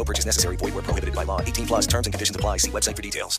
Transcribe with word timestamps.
No 0.00 0.06
purchase 0.06 0.24
necessary. 0.24 0.56
Void 0.56 0.72
where 0.72 0.82
prohibited 0.82 1.14
by 1.14 1.24
law. 1.24 1.40
18 1.42 1.66
plus 1.66 1.86
terms 1.86 2.06
and 2.06 2.14
conditions 2.14 2.34
apply. 2.34 2.56
See 2.58 2.70
website 2.70 2.96
for 2.96 3.02
details. 3.02 3.38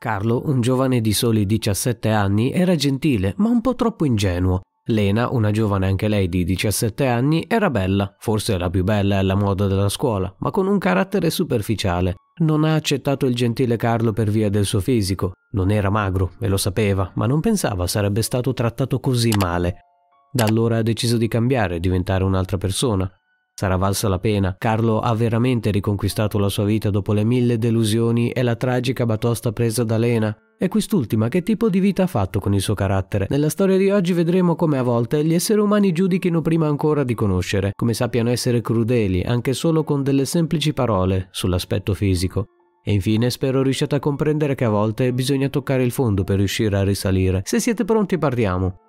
Carlo, 0.00 0.42
un 0.46 0.60
giovane 0.60 1.00
di 1.00 1.12
soli 1.12 1.46
17 1.46 2.08
anni, 2.08 2.50
era 2.50 2.74
gentile, 2.74 3.34
ma 3.36 3.50
un 3.50 3.60
po' 3.60 3.76
troppo 3.76 4.04
ingenuo. 4.04 4.62
Lena, 4.86 5.30
una 5.30 5.52
giovane 5.52 5.86
anche 5.86 6.08
lei 6.08 6.28
di 6.28 6.42
17 6.42 7.06
anni, 7.06 7.44
era 7.46 7.70
bella, 7.70 8.12
forse 8.18 8.58
la 8.58 8.68
più 8.68 8.82
bella 8.82 9.14
e 9.14 9.18
alla 9.18 9.36
moda 9.36 9.68
della 9.68 9.88
scuola, 9.88 10.34
ma 10.38 10.50
con 10.50 10.66
un 10.66 10.78
carattere 10.78 11.30
superficiale. 11.30 12.16
Non 12.38 12.64
ha 12.64 12.74
accettato 12.74 13.26
il 13.26 13.36
gentile 13.36 13.76
Carlo 13.76 14.12
per 14.12 14.28
via 14.28 14.50
del 14.50 14.64
suo 14.64 14.80
fisico. 14.80 15.34
Non 15.52 15.70
era 15.70 15.88
magro, 15.88 16.32
e 16.40 16.48
lo 16.48 16.56
sapeva, 16.56 17.12
ma 17.14 17.26
non 17.26 17.38
pensava 17.38 17.86
sarebbe 17.86 18.22
stato 18.22 18.52
trattato 18.52 18.98
così 18.98 19.30
male. 19.38 19.91
Da 20.34 20.44
allora 20.44 20.78
ha 20.78 20.82
deciso 20.82 21.18
di 21.18 21.28
cambiare 21.28 21.78
diventare 21.78 22.24
un'altra 22.24 22.56
persona. 22.56 23.10
Sarà 23.54 23.76
valsa 23.76 24.08
la 24.08 24.18
pena. 24.18 24.56
Carlo 24.58 25.00
ha 25.00 25.14
veramente 25.14 25.70
riconquistato 25.70 26.38
la 26.38 26.48
sua 26.48 26.64
vita 26.64 26.88
dopo 26.88 27.12
le 27.12 27.22
mille 27.22 27.58
delusioni 27.58 28.30
e 28.30 28.42
la 28.42 28.56
tragica 28.56 29.04
batosta 29.04 29.52
presa 29.52 29.84
da 29.84 29.98
Lena. 29.98 30.34
E 30.58 30.68
quest'ultima 30.68 31.28
che 31.28 31.42
tipo 31.42 31.68
di 31.68 31.80
vita 31.80 32.04
ha 32.04 32.06
fatto 32.06 32.40
con 32.40 32.54
il 32.54 32.62
suo 32.62 32.72
carattere? 32.72 33.26
Nella 33.28 33.50
storia 33.50 33.76
di 33.76 33.90
oggi 33.90 34.14
vedremo 34.14 34.54
come 34.56 34.78
a 34.78 34.82
volte 34.82 35.22
gli 35.22 35.34
esseri 35.34 35.60
umani 35.60 35.92
giudichino 35.92 36.40
prima 36.40 36.66
ancora 36.66 37.04
di 37.04 37.14
conoscere, 37.14 37.72
come 37.76 37.92
sappiano 37.92 38.30
essere 38.30 38.62
crudeli 38.62 39.22
anche 39.22 39.52
solo 39.52 39.84
con 39.84 40.02
delle 40.02 40.24
semplici 40.24 40.72
parole 40.72 41.28
sull'aspetto 41.30 41.92
fisico. 41.92 42.46
E 42.82 42.92
infine 42.92 43.28
spero 43.28 43.62
riusciate 43.62 43.96
a 43.96 44.00
comprendere 44.00 44.54
che 44.54 44.64
a 44.64 44.70
volte 44.70 45.12
bisogna 45.12 45.48
toccare 45.48 45.84
il 45.84 45.90
fondo 45.90 46.24
per 46.24 46.38
riuscire 46.38 46.76
a 46.76 46.82
risalire. 46.84 47.42
Se 47.44 47.60
siete 47.60 47.84
pronti 47.84 48.16
partiamo. 48.16 48.81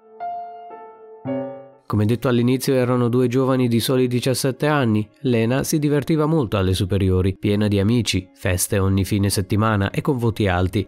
Come 1.93 2.05
detto 2.05 2.27
all'inizio 2.27 2.73
erano 2.73 3.07
due 3.07 3.27
giovani 3.27 3.67
di 3.67 3.79
soli 3.79 4.07
17 4.07 4.65
anni. 4.65 5.07
Lena 5.19 5.63
si 5.63 5.77
divertiva 5.77 6.25
molto 6.25 6.57
alle 6.57 6.73
superiori, 6.73 7.37
piena 7.37 7.67
di 7.67 7.77
amici, 7.77 8.27
feste 8.33 8.79
ogni 8.79 9.05
fine 9.05 9.29
settimana 9.29 9.91
e 9.91 10.01
con 10.01 10.17
voti 10.17 10.47
alti. 10.47 10.87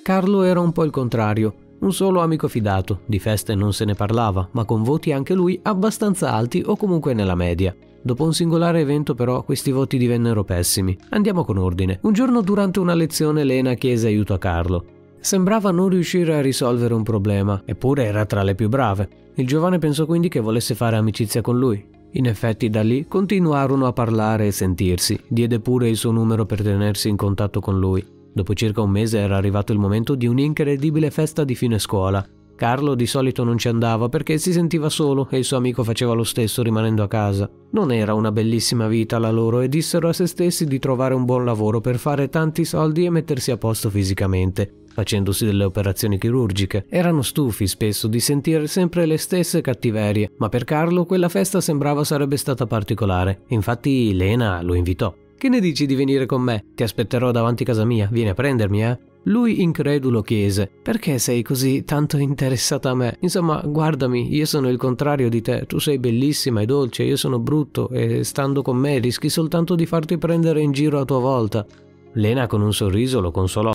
Carlo 0.00 0.44
era 0.44 0.60
un 0.60 0.70
po' 0.70 0.84
il 0.84 0.92
contrario, 0.92 1.54
un 1.80 1.92
solo 1.92 2.20
amico 2.20 2.46
fidato, 2.46 3.00
di 3.04 3.18
feste 3.18 3.56
non 3.56 3.72
se 3.72 3.84
ne 3.84 3.94
parlava, 3.94 4.48
ma 4.52 4.64
con 4.64 4.84
voti 4.84 5.10
anche 5.10 5.34
lui 5.34 5.58
abbastanza 5.60 6.32
alti 6.32 6.62
o 6.64 6.76
comunque 6.76 7.12
nella 7.12 7.34
media. 7.34 7.74
Dopo 8.00 8.22
un 8.22 8.32
singolare 8.32 8.78
evento 8.78 9.16
però 9.16 9.42
questi 9.42 9.72
voti 9.72 9.98
divennero 9.98 10.44
pessimi. 10.44 10.96
Andiamo 11.08 11.44
con 11.44 11.58
ordine. 11.58 11.98
Un 12.02 12.12
giorno 12.12 12.42
durante 12.42 12.78
una 12.78 12.94
lezione 12.94 13.42
Lena 13.42 13.74
chiese 13.74 14.06
aiuto 14.06 14.34
a 14.34 14.38
Carlo. 14.38 14.84
Sembrava 15.26 15.72
non 15.72 15.88
riuscire 15.88 16.36
a 16.36 16.40
risolvere 16.40 16.94
un 16.94 17.02
problema, 17.02 17.60
eppure 17.64 18.04
era 18.04 18.24
tra 18.26 18.44
le 18.44 18.54
più 18.54 18.68
brave. 18.68 19.08
Il 19.38 19.46
giovane 19.46 19.78
pensò 19.78 20.06
quindi 20.06 20.28
che 20.28 20.40
volesse 20.40 20.74
fare 20.74 20.96
amicizia 20.96 21.42
con 21.42 21.58
lui. 21.58 21.84
In 22.12 22.26
effetti 22.26 22.70
da 22.70 22.82
lì 22.82 23.06
continuarono 23.06 23.86
a 23.86 23.92
parlare 23.92 24.46
e 24.46 24.50
sentirsi, 24.50 25.20
diede 25.28 25.60
pure 25.60 25.90
il 25.90 25.96
suo 25.96 26.10
numero 26.10 26.46
per 26.46 26.62
tenersi 26.62 27.10
in 27.10 27.16
contatto 27.16 27.60
con 27.60 27.78
lui. 27.78 28.02
Dopo 28.32 28.54
circa 28.54 28.80
un 28.80 28.90
mese 28.90 29.18
era 29.18 29.36
arrivato 29.36 29.72
il 29.72 29.78
momento 29.78 30.14
di 30.14 30.26
un'incredibile 30.26 31.10
festa 31.10 31.44
di 31.44 31.54
fine 31.54 31.78
scuola. 31.78 32.26
Carlo 32.56 32.94
di 32.94 33.06
solito 33.06 33.44
non 33.44 33.58
ci 33.58 33.68
andava 33.68 34.08
perché 34.08 34.38
si 34.38 34.52
sentiva 34.52 34.88
solo 34.88 35.28
e 35.30 35.38
il 35.38 35.44
suo 35.44 35.58
amico 35.58 35.84
faceva 35.84 36.14
lo 36.14 36.24
stesso 36.24 36.62
rimanendo 36.62 37.02
a 37.02 37.08
casa. 37.08 37.48
Non 37.70 37.92
era 37.92 38.14
una 38.14 38.32
bellissima 38.32 38.88
vita 38.88 39.18
la 39.18 39.30
loro 39.30 39.60
e 39.60 39.68
dissero 39.68 40.08
a 40.08 40.12
se 40.12 40.26
stessi 40.26 40.64
di 40.64 40.78
trovare 40.78 41.14
un 41.14 41.24
buon 41.24 41.44
lavoro 41.44 41.80
per 41.80 41.98
fare 41.98 42.28
tanti 42.28 42.64
soldi 42.64 43.04
e 43.04 43.10
mettersi 43.10 43.50
a 43.50 43.56
posto 43.56 43.90
fisicamente 43.90 44.84
facendosi 44.96 45.44
delle 45.44 45.64
operazioni 45.64 46.18
chirurgiche. 46.18 46.86
Erano 46.88 47.20
stufi 47.20 47.66
spesso 47.66 48.08
di 48.08 48.18
sentire 48.18 48.66
sempre 48.66 49.04
le 49.04 49.18
stesse 49.18 49.60
cattiverie, 49.60 50.30
ma 50.38 50.48
per 50.48 50.64
Carlo 50.64 51.04
quella 51.04 51.28
festa 51.28 51.60
sembrava 51.60 52.02
sarebbe 52.02 52.38
stata 52.38 52.64
particolare. 52.64 53.42
Infatti 53.48 54.14
Lena 54.14 54.62
lo 54.62 54.72
invitò. 54.72 55.14
Che 55.36 55.48
ne 55.50 55.60
dici 55.60 55.84
di 55.84 55.94
venire 55.94 56.24
con 56.24 56.40
me? 56.40 56.64
Ti 56.74 56.82
aspetterò 56.82 57.30
davanti 57.30 57.62
casa 57.62 57.84
mia, 57.84 58.08
vieni 58.10 58.30
a 58.30 58.34
prendermi, 58.34 58.84
eh? 58.84 58.98
Lui 59.28 59.60
incredulo 59.60 60.22
chiese: 60.22 60.70
Perché 60.82 61.18
sei 61.18 61.42
così 61.42 61.84
tanto 61.84 62.16
interessata 62.16 62.90
a 62.90 62.94
me? 62.94 63.16
Insomma, 63.20 63.60
guardami, 63.64 64.32
io 64.32 64.46
sono 64.46 64.68
il 64.68 64.76
contrario 64.76 65.28
di 65.28 65.42
te, 65.42 65.64
tu 65.66 65.78
sei 65.78 65.98
bellissima 65.98 66.60
e 66.60 66.66
dolce, 66.66 67.02
io 67.02 67.16
sono 67.16 67.40
brutto 67.40 67.88
e 67.90 68.22
stando 68.22 68.62
con 68.62 68.76
me 68.76 68.98
rischi 68.98 69.28
soltanto 69.28 69.74
di 69.74 69.84
farti 69.84 70.16
prendere 70.16 70.60
in 70.60 70.70
giro 70.70 71.00
a 71.00 71.04
tua 71.04 71.18
volta. 71.18 71.66
Lena 72.12 72.46
con 72.46 72.62
un 72.62 72.72
sorriso 72.72 73.20
lo 73.20 73.32
consolò. 73.32 73.72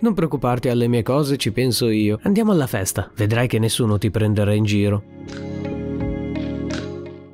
Non 0.00 0.14
preoccuparti 0.14 0.68
alle 0.68 0.86
mie 0.86 1.02
cose, 1.02 1.36
ci 1.36 1.50
penso 1.50 1.88
io. 1.88 2.20
Andiamo 2.22 2.52
alla 2.52 2.68
festa, 2.68 3.10
vedrai 3.16 3.48
che 3.48 3.58
nessuno 3.58 3.98
ti 3.98 4.10
prenderà 4.10 4.54
in 4.54 4.62
giro. 4.62 5.02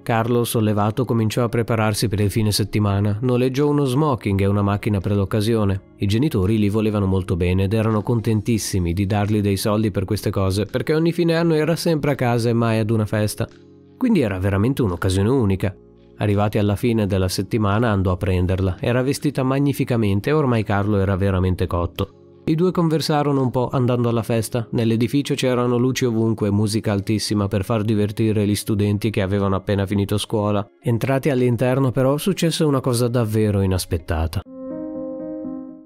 Carlo, 0.04 0.44
sollevato, 0.44 1.06
cominciò 1.06 1.44
a 1.44 1.48
prepararsi 1.48 2.08
per 2.08 2.20
il 2.20 2.30
fine 2.30 2.52
settimana. 2.52 3.16
Noleggiò 3.22 3.66
uno 3.66 3.86
smoking 3.86 4.38
e 4.38 4.46
una 4.46 4.60
macchina 4.60 5.00
per 5.00 5.16
l'occasione. 5.16 5.94
I 5.96 6.06
genitori 6.06 6.58
li 6.58 6.68
volevano 6.68 7.06
molto 7.06 7.36
bene 7.36 7.64
ed 7.64 7.72
erano 7.72 8.02
contentissimi 8.02 8.92
di 8.92 9.06
dargli 9.06 9.40
dei 9.40 9.56
soldi 9.56 9.90
per 9.90 10.04
queste 10.04 10.28
cose, 10.28 10.66
perché 10.66 10.94
ogni 10.94 11.10
fine 11.10 11.34
anno 11.34 11.54
era 11.54 11.74
sempre 11.74 12.12
a 12.12 12.14
casa 12.16 12.50
e 12.50 12.52
mai 12.52 12.80
ad 12.80 12.90
una 12.90 13.06
festa. 13.06 13.48
Quindi 13.96 14.20
era 14.20 14.38
veramente 14.38 14.82
un'occasione 14.82 15.30
unica. 15.30 15.74
Arrivati 16.18 16.58
alla 16.58 16.76
fine 16.76 17.06
della 17.06 17.28
settimana 17.28 17.88
andò 17.90 18.12
a 18.12 18.18
prenderla. 18.18 18.76
Era 18.80 19.02
vestita 19.02 19.42
magnificamente 19.42 20.28
e 20.28 20.34
ormai 20.34 20.64
Carlo 20.64 20.98
era 20.98 21.16
veramente 21.16 21.66
cotto. 21.66 22.23
I 22.46 22.54
due 22.54 22.72
conversarono 22.72 23.40
un 23.40 23.50
po' 23.50 23.70
andando 23.72 24.10
alla 24.10 24.22
festa. 24.22 24.68
Nell'edificio 24.72 25.34
c'erano 25.34 25.78
luci 25.78 26.04
ovunque 26.04 26.50
musica 26.50 26.92
altissima 26.92 27.48
per 27.48 27.64
far 27.64 27.82
divertire 27.82 28.46
gli 28.46 28.54
studenti 28.54 29.08
che 29.08 29.22
avevano 29.22 29.56
appena 29.56 29.86
finito 29.86 30.18
scuola. 30.18 30.66
Entrati 30.78 31.30
all'interno 31.30 31.90
però 31.90 32.18
successe 32.18 32.62
una 32.62 32.80
cosa 32.80 33.08
davvero 33.08 33.62
inaspettata. 33.62 34.42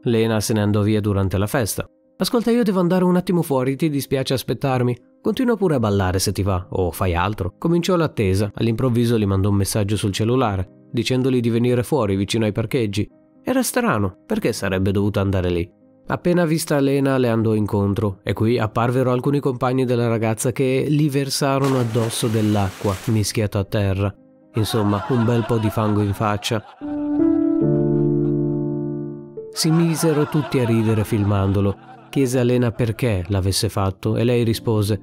Lena 0.02 0.40
se 0.40 0.52
ne 0.52 0.60
andò 0.60 0.82
via 0.82 1.00
durante 1.00 1.38
la 1.38 1.46
festa. 1.46 1.88
Ascolta, 2.16 2.50
io 2.50 2.64
devo 2.64 2.80
andare 2.80 3.04
un 3.04 3.14
attimo 3.14 3.42
fuori, 3.42 3.76
ti 3.76 3.88
dispiace 3.88 4.34
aspettarmi? 4.34 4.96
Continua 5.22 5.56
pure 5.56 5.76
a 5.76 5.78
ballare 5.78 6.18
se 6.18 6.32
ti 6.32 6.42
va, 6.42 6.66
o 6.70 6.90
fai 6.90 7.14
altro. 7.14 7.54
Cominciò 7.56 7.94
l'attesa, 7.94 8.50
all'improvviso 8.52 9.16
gli 9.16 9.26
mandò 9.26 9.50
un 9.50 9.54
messaggio 9.54 9.96
sul 9.96 10.12
cellulare, 10.12 10.68
dicendogli 10.90 11.38
di 11.38 11.50
venire 11.50 11.84
fuori 11.84 12.16
vicino 12.16 12.46
ai 12.46 12.52
parcheggi. 12.52 13.08
Era 13.44 13.62
strano, 13.62 14.24
perché 14.26 14.52
sarebbe 14.52 14.90
dovuto 14.90 15.20
andare 15.20 15.50
lì? 15.50 15.76
Appena 16.10 16.46
vista 16.46 16.80
Lena 16.80 17.18
le 17.18 17.28
andò 17.28 17.52
incontro 17.52 18.20
e 18.22 18.32
qui 18.32 18.58
apparvero 18.58 19.12
alcuni 19.12 19.40
compagni 19.40 19.84
della 19.84 20.08
ragazza 20.08 20.52
che 20.52 20.86
gli 20.88 21.10
versarono 21.10 21.80
addosso 21.80 22.28
dell'acqua 22.28 22.94
mischiata 23.08 23.58
a 23.58 23.64
terra. 23.64 24.14
Insomma, 24.54 25.04
un 25.10 25.26
bel 25.26 25.44
po' 25.44 25.58
di 25.58 25.68
fango 25.68 26.00
in 26.00 26.14
faccia. 26.14 26.64
Si 29.52 29.70
misero 29.70 30.28
tutti 30.28 30.58
a 30.58 30.64
ridere 30.64 31.04
filmandolo. 31.04 31.76
Chiese 32.08 32.38
a 32.38 32.42
Lena 32.42 32.70
perché 32.70 33.24
l'avesse 33.28 33.68
fatto 33.68 34.16
e 34.16 34.24
lei 34.24 34.44
rispose 34.44 34.98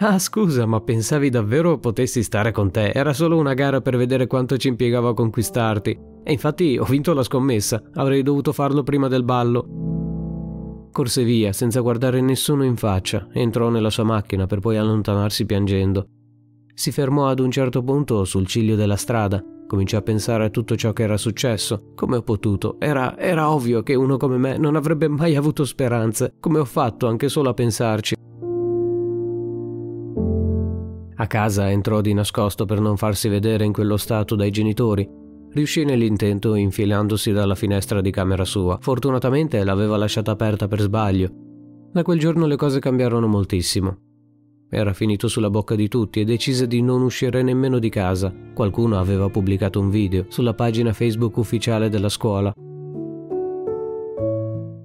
Ah 0.00 0.18
scusa, 0.18 0.66
ma 0.66 0.80
pensavi 0.82 1.30
davvero 1.30 1.78
potessi 1.78 2.22
stare 2.22 2.52
con 2.52 2.70
te? 2.70 2.90
Era 2.90 3.14
solo 3.14 3.38
una 3.38 3.54
gara 3.54 3.80
per 3.80 3.96
vedere 3.96 4.26
quanto 4.26 4.58
ci 4.58 4.68
impiegavo 4.68 5.08
a 5.08 5.14
conquistarti. 5.14 5.98
E 6.22 6.32
infatti 6.32 6.76
ho 6.78 6.84
vinto 6.84 7.14
la 7.14 7.22
scommessa, 7.22 7.82
avrei 7.94 8.22
dovuto 8.22 8.52
farlo 8.52 8.82
prima 8.82 9.08
del 9.08 9.24
ballo. 9.24 9.99
Corse 10.92 11.22
via 11.22 11.52
senza 11.52 11.80
guardare 11.80 12.20
nessuno 12.20 12.64
in 12.64 12.76
faccia, 12.76 13.28
entrò 13.32 13.68
nella 13.68 13.90
sua 13.90 14.02
macchina 14.02 14.46
per 14.46 14.58
poi 14.58 14.76
allontanarsi 14.76 15.46
piangendo. 15.46 16.06
Si 16.74 16.90
fermò 16.90 17.28
ad 17.28 17.38
un 17.38 17.50
certo 17.50 17.82
punto 17.82 18.24
sul 18.24 18.46
ciglio 18.46 18.74
della 18.74 18.96
strada, 18.96 19.42
cominciò 19.68 19.98
a 19.98 20.02
pensare 20.02 20.46
a 20.46 20.50
tutto 20.50 20.74
ciò 20.74 20.92
che 20.92 21.04
era 21.04 21.16
successo. 21.16 21.92
Come 21.94 22.16
ho 22.16 22.22
potuto? 22.22 22.76
Era, 22.80 23.16
era 23.16 23.50
ovvio 23.52 23.84
che 23.84 23.94
uno 23.94 24.16
come 24.16 24.36
me 24.36 24.58
non 24.58 24.74
avrebbe 24.74 25.06
mai 25.06 25.36
avuto 25.36 25.64
speranze, 25.64 26.34
come 26.40 26.58
ho 26.58 26.64
fatto 26.64 27.06
anche 27.06 27.28
solo 27.28 27.50
a 27.50 27.54
pensarci. 27.54 28.16
A 31.14 31.26
casa 31.26 31.70
entrò 31.70 32.00
di 32.00 32.14
nascosto 32.14 32.64
per 32.64 32.80
non 32.80 32.96
farsi 32.96 33.28
vedere 33.28 33.64
in 33.64 33.72
quello 33.72 33.96
stato 33.96 34.34
dai 34.34 34.50
genitori. 34.50 35.19
Riuscì 35.52 35.84
nell'intento 35.84 36.54
infilandosi 36.54 37.32
dalla 37.32 37.56
finestra 37.56 38.00
di 38.00 38.10
camera 38.10 38.44
sua. 38.44 38.78
Fortunatamente 38.80 39.62
l'aveva 39.64 39.96
lasciata 39.96 40.30
aperta 40.30 40.68
per 40.68 40.80
sbaglio. 40.80 41.28
Da 41.92 42.02
quel 42.02 42.20
giorno 42.20 42.46
le 42.46 42.54
cose 42.56 42.78
cambiarono 42.78 43.26
moltissimo. 43.26 43.96
Era 44.70 44.92
finito 44.92 45.26
sulla 45.26 45.50
bocca 45.50 45.74
di 45.74 45.88
tutti 45.88 46.20
e 46.20 46.24
decise 46.24 46.68
di 46.68 46.80
non 46.80 47.02
uscire 47.02 47.42
nemmeno 47.42 47.80
di 47.80 47.88
casa. 47.88 48.32
Qualcuno 48.54 48.96
aveva 49.00 49.28
pubblicato 49.28 49.80
un 49.80 49.90
video 49.90 50.26
sulla 50.28 50.54
pagina 50.54 50.92
Facebook 50.92 51.36
ufficiale 51.38 51.88
della 51.88 52.08
scuola. 52.08 52.52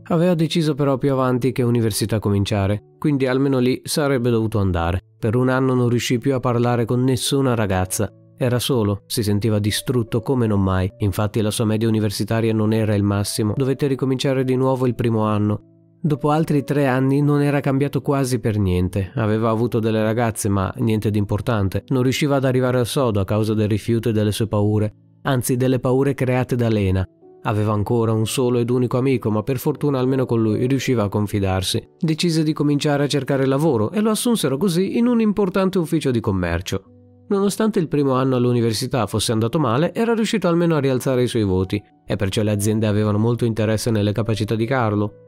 Aveva 0.08 0.34
deciso 0.34 0.74
però 0.74 0.98
più 0.98 1.12
avanti 1.12 1.52
che 1.52 1.62
università 1.62 2.18
cominciare, 2.18 2.82
quindi 2.98 3.28
almeno 3.28 3.60
lì 3.60 3.82
sarebbe 3.84 4.32
dovuto 4.32 4.58
andare. 4.58 5.00
Per 5.20 5.36
un 5.36 5.50
anno 5.50 5.76
non 5.76 5.90
riuscì 5.90 6.18
più 6.18 6.34
a 6.34 6.40
parlare 6.40 6.86
con 6.86 7.04
nessuna 7.04 7.54
ragazza. 7.54 8.12
Era 8.38 8.60
solo, 8.60 9.04
si 9.06 9.24
sentiva 9.24 9.60
distrutto 9.60 10.20
come 10.20 10.46
non 10.46 10.62
mai. 10.62 10.92
Infatti 11.00 11.40
la 11.42 11.52
sua 11.52 11.66
media 11.66 11.88
universitaria 11.88 12.54
non 12.54 12.74
era 12.74 12.94
il 12.94 13.04
massimo. 13.04 13.54
Dovette 13.56 13.88
ricominciare 13.88 14.44
di 14.44 14.56
nuovo 14.56 14.88
il 14.88 14.96
primo 14.96 15.24
anno. 15.24 15.62
Dopo 16.02 16.30
altri 16.30 16.64
tre 16.64 16.86
anni 16.86 17.22
non 17.22 17.42
era 17.42 17.62
cambiato 17.62 18.02
quasi 18.02 18.40
per 18.40 18.60
niente. 18.60 19.12
Aveva 19.16 19.50
avuto 19.50 19.80
delle 19.80 20.04
ragazze, 20.04 20.50
ma 20.50 20.72
niente 20.78 21.10
di 21.10 21.18
importante. 21.18 21.84
Non 21.88 22.04
riusciva 22.04 22.36
ad 22.36 22.46
arrivare 22.46 22.78
al 22.78 22.86
sodo 22.86 23.20
a 23.20 23.26
causa 23.26 23.54
del 23.54 23.70
rifiuto 23.70 24.10
e 24.10 24.12
delle 24.12 24.32
sue 24.32 24.48
paure. 24.48 24.94
Anzi, 25.24 25.56
delle 25.56 25.80
paure 25.80 26.14
create 26.14 26.56
da 26.56 26.70
Lena. 26.70 27.08
Aveva 27.44 27.74
ancora 27.74 28.12
un 28.12 28.28
solo 28.28 28.60
ed 28.60 28.70
unico 28.70 28.98
amico, 28.98 29.32
ma 29.32 29.44
per 29.44 29.58
fortuna 29.58 29.98
almeno 29.98 30.26
con 30.26 30.42
lui 30.42 30.68
riusciva 30.68 31.04
a 31.04 31.10
confidarsi. 31.10 31.88
Decise 31.98 32.44
di 32.44 32.54
cominciare 32.54 33.06
a 33.06 33.08
cercare 33.08 33.46
lavoro 33.46 33.92
e 33.92 34.02
lo 34.02 34.10
assunsero 34.10 34.58
così 34.58 34.98
in 34.98 35.08
un 35.08 35.22
importante 35.22 35.80
ufficio 35.80 36.12
di 36.12 36.20
commercio. 36.20 36.95
Nonostante 37.28 37.80
il 37.80 37.88
primo 37.88 38.14
anno 38.14 38.36
all'università 38.36 39.08
fosse 39.08 39.32
andato 39.32 39.60
male, 39.60 39.94
era 39.94 40.14
riuscito 40.14 40.48
almeno 40.48 40.76
a 40.76 40.80
rialzare 40.80 41.24
i 41.24 41.28
suoi 41.28 41.44
voti 41.44 41.82
e 42.06 42.16
perciò 42.16 42.44
le 42.44 42.52
aziende 42.52 42.86
avevano 42.86 43.18
molto 43.18 43.46
interesse 43.46 43.90
nelle 43.90 44.12
capacità 44.12 44.56
di 44.56 44.66
Carlo. 44.66 45.24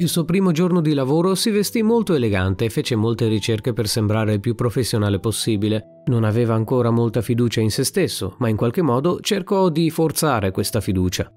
Il 0.00 0.08
suo 0.08 0.24
primo 0.24 0.52
giorno 0.52 0.80
di 0.80 0.94
lavoro 0.94 1.34
si 1.34 1.50
vestì 1.50 1.82
molto 1.82 2.14
elegante 2.14 2.64
e 2.64 2.70
fece 2.70 2.94
molte 2.94 3.26
ricerche 3.26 3.72
per 3.72 3.88
sembrare 3.88 4.34
il 4.34 4.40
più 4.40 4.54
professionale 4.54 5.18
possibile. 5.18 6.02
Non 6.06 6.22
aveva 6.22 6.54
ancora 6.54 6.90
molta 6.90 7.20
fiducia 7.20 7.60
in 7.60 7.70
se 7.70 7.82
stesso, 7.82 8.36
ma 8.38 8.48
in 8.48 8.56
qualche 8.56 8.80
modo 8.80 9.18
cercò 9.20 9.68
di 9.68 9.90
forzare 9.90 10.52
questa 10.52 10.80
fiducia. 10.80 11.30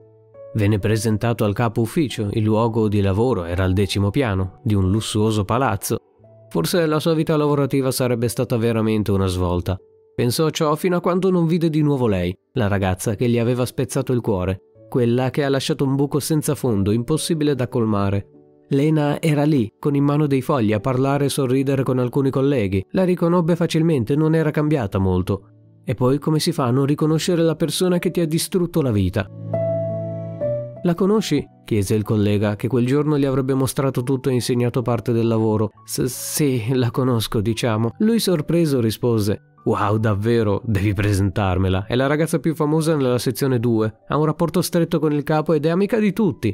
Venne 0.53 0.79
presentato 0.79 1.43
al 1.43 1.53
capo 1.53 1.81
ufficio, 1.81 2.29
il 2.31 2.43
luogo 2.43 2.87
di 2.87 3.01
lavoro 3.01 3.45
era 3.45 3.63
al 3.63 3.73
decimo 3.73 4.11
piano, 4.11 4.59
di 4.63 4.75
un 4.75 4.91
lussuoso 4.91 5.43
palazzo. 5.43 5.97
Forse 6.51 6.85
la 6.85 6.99
sua 6.99 7.13
vita 7.13 7.37
lavorativa 7.37 7.91
sarebbe 7.91 8.27
stata 8.27 8.57
veramente 8.57 9.11
una 9.11 9.27
svolta. 9.27 9.79
Pensò 10.13 10.49
ciò 10.49 10.75
fino 10.75 10.97
a 10.97 10.99
quando 10.99 11.29
non 11.29 11.47
vide 11.47 11.69
di 11.69 11.81
nuovo 11.81 12.07
lei, 12.07 12.37
la 12.55 12.67
ragazza 12.67 13.15
che 13.15 13.29
gli 13.29 13.39
aveva 13.39 13.65
spezzato 13.65 14.11
il 14.11 14.19
cuore, 14.19 14.59
quella 14.89 15.29
che 15.29 15.45
ha 15.45 15.49
lasciato 15.49 15.85
un 15.85 15.95
buco 15.95 16.19
senza 16.19 16.53
fondo, 16.53 16.91
impossibile 16.91 17.55
da 17.55 17.69
colmare. 17.69 18.27
Lena 18.67 19.21
era 19.21 19.45
lì, 19.45 19.71
con 19.79 19.95
in 19.95 20.03
mano 20.03 20.27
dei 20.27 20.41
fogli, 20.41 20.73
a 20.73 20.81
parlare 20.81 21.25
e 21.25 21.29
sorridere 21.29 21.83
con 21.83 21.99
alcuni 21.99 22.29
colleghi. 22.29 22.85
La 22.89 23.05
riconobbe 23.05 23.55
facilmente, 23.55 24.17
non 24.17 24.35
era 24.35 24.51
cambiata 24.51 24.97
molto. 24.97 25.51
E 25.85 25.93
poi 25.93 26.19
come 26.19 26.39
si 26.39 26.51
fa 26.51 26.65
a 26.65 26.71
non 26.71 26.85
riconoscere 26.85 27.43
la 27.43 27.55
persona 27.55 27.97
che 27.97 28.11
ti 28.11 28.19
ha 28.19 28.27
distrutto 28.27 28.81
la 28.81 28.91
vita? 28.91 29.25
La 30.83 30.95
conosci? 30.95 31.47
Chiese 31.71 31.95
il 31.95 32.03
collega, 32.03 32.57
che 32.57 32.67
quel 32.67 32.85
giorno 32.85 33.17
gli 33.17 33.23
avrebbe 33.23 33.53
mostrato 33.53 34.03
tutto 34.03 34.27
e 34.27 34.33
insegnato 34.33 34.81
parte 34.81 35.13
del 35.13 35.25
lavoro. 35.25 35.69
Sì, 35.85 36.73
la 36.73 36.91
conosco, 36.91 37.39
diciamo. 37.39 37.93
Lui 37.99 38.19
sorpreso 38.19 38.81
rispose: 38.81 39.53
Wow, 39.63 39.95
davvero, 39.95 40.61
devi 40.65 40.93
presentarmela. 40.93 41.85
È 41.85 41.95
la 41.95 42.07
ragazza 42.07 42.39
più 42.39 42.55
famosa 42.55 42.93
nella 42.97 43.17
sezione 43.19 43.57
2. 43.57 43.93
Ha 44.09 44.17
un 44.17 44.25
rapporto 44.25 44.61
stretto 44.61 44.99
con 44.99 45.13
il 45.13 45.23
capo 45.23 45.53
ed 45.53 45.65
è 45.65 45.69
amica 45.69 45.97
di 45.97 46.11
tutti. 46.11 46.53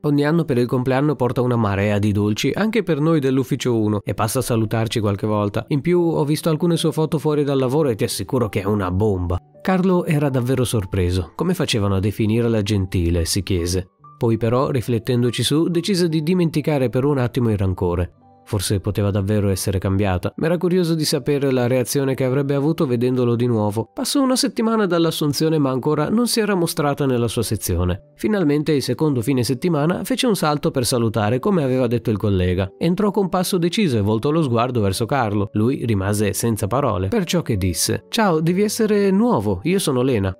Ogni 0.00 0.24
anno 0.24 0.44
per 0.44 0.58
il 0.58 0.66
compleanno 0.66 1.14
porta 1.14 1.42
una 1.42 1.56
marea 1.56 2.00
di 2.00 2.10
dolci, 2.10 2.50
anche 2.52 2.82
per 2.82 2.98
noi 2.98 3.20
dell'ufficio 3.20 3.78
1, 3.78 4.00
e 4.02 4.14
passa 4.14 4.40
a 4.40 4.42
salutarci 4.42 4.98
qualche 4.98 5.28
volta. 5.28 5.64
In 5.68 5.80
più 5.80 6.00
ho 6.00 6.24
visto 6.24 6.48
alcune 6.48 6.76
sue 6.76 6.90
foto 6.90 7.20
fuori 7.20 7.44
dal 7.44 7.58
lavoro 7.58 7.88
e 7.88 7.94
ti 7.94 8.02
assicuro 8.02 8.48
che 8.48 8.62
è 8.62 8.64
una 8.64 8.90
bomba. 8.90 9.38
Carlo 9.62 10.04
era 10.04 10.28
davvero 10.28 10.64
sorpreso. 10.64 11.32
Come 11.36 11.54
facevano 11.54 11.94
a 11.94 12.00
definirla 12.00 12.62
gentile? 12.62 13.24
si 13.24 13.44
chiese. 13.44 13.90
Poi 14.16 14.36
però, 14.36 14.70
riflettendoci 14.70 15.42
su, 15.42 15.68
decise 15.68 16.08
di 16.08 16.22
dimenticare 16.22 16.88
per 16.88 17.04
un 17.04 17.18
attimo 17.18 17.50
il 17.50 17.58
rancore. 17.58 18.12
Forse 18.46 18.78
poteva 18.78 19.10
davvero 19.10 19.48
essere 19.48 19.80
cambiata, 19.80 20.32
ma 20.36 20.46
era 20.46 20.56
curioso 20.56 20.94
di 20.94 21.04
sapere 21.04 21.50
la 21.50 21.66
reazione 21.66 22.14
che 22.14 22.22
avrebbe 22.22 22.54
avuto 22.54 22.86
vedendolo 22.86 23.34
di 23.34 23.46
nuovo. 23.46 23.90
Passò 23.92 24.22
una 24.22 24.36
settimana 24.36 24.86
dall'assunzione 24.86 25.58
ma 25.58 25.70
ancora 25.70 26.08
non 26.10 26.28
si 26.28 26.38
era 26.38 26.54
mostrata 26.54 27.06
nella 27.06 27.26
sua 27.26 27.42
sezione. 27.42 28.12
Finalmente 28.14 28.70
il 28.70 28.82
secondo 28.82 29.20
fine 29.20 29.42
settimana 29.42 30.04
fece 30.04 30.28
un 30.28 30.36
salto 30.36 30.70
per 30.70 30.86
salutare 30.86 31.40
come 31.40 31.64
aveva 31.64 31.88
detto 31.88 32.10
il 32.10 32.18
collega. 32.18 32.70
Entrò 32.78 33.10
con 33.10 33.28
passo 33.28 33.58
deciso 33.58 33.98
e 33.98 34.02
voltò 34.02 34.30
lo 34.30 34.42
sguardo 34.42 34.80
verso 34.80 35.06
Carlo. 35.06 35.50
Lui 35.54 35.84
rimase 35.84 36.32
senza 36.32 36.68
parole, 36.68 37.08
perciò 37.08 37.42
che 37.42 37.56
disse 37.56 38.04
Ciao, 38.08 38.38
devi 38.38 38.62
essere 38.62 39.10
nuovo, 39.10 39.58
io 39.64 39.80
sono 39.80 40.02
Lena. 40.02 40.32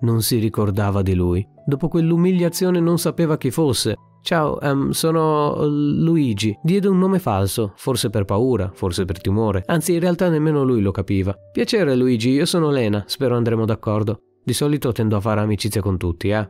Non 0.00 0.22
si 0.22 0.38
ricordava 0.38 1.02
di 1.02 1.14
lui. 1.14 1.46
Dopo 1.64 1.88
quell'umiliazione 1.88 2.80
non 2.80 2.98
sapeva 2.98 3.36
chi 3.36 3.50
fosse. 3.50 3.96
Ciao, 4.22 4.58
um, 4.60 4.90
sono 4.90 5.66
Luigi. 5.66 6.56
Diede 6.62 6.88
un 6.88 6.98
nome 6.98 7.18
falso, 7.18 7.72
forse 7.76 8.10
per 8.10 8.24
paura, 8.24 8.70
forse 8.72 9.04
per 9.04 9.20
timore. 9.20 9.62
Anzi, 9.66 9.94
in 9.94 10.00
realtà 10.00 10.28
nemmeno 10.28 10.62
lui 10.62 10.80
lo 10.82 10.90
capiva. 10.90 11.34
Piacere, 11.52 11.96
Luigi, 11.96 12.30
io 12.30 12.44
sono 12.44 12.70
Lena, 12.70 13.04
spero 13.06 13.36
andremo 13.36 13.64
d'accordo. 13.64 14.20
Di 14.42 14.52
solito 14.52 14.92
tendo 14.92 15.16
a 15.16 15.20
fare 15.20 15.40
amicizia 15.40 15.80
con 15.80 15.96
tutti, 15.96 16.28
eh. 16.28 16.48